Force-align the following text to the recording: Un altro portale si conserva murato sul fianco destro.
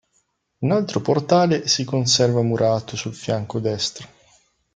Un 0.61 0.71
altro 0.71 0.99
portale 0.99 1.67
si 1.67 1.83
conserva 1.85 2.41
murato 2.41 2.95
sul 2.97 3.13
fianco 3.13 3.59
destro. 3.59 4.07